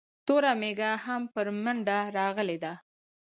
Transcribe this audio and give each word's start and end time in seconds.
توره 0.25 0.53
مېږه 0.61 0.91
هم 1.05 1.21
پر 1.33 1.47
مينده 1.63 1.99
راغلې 2.17 2.57
ده 2.63 2.73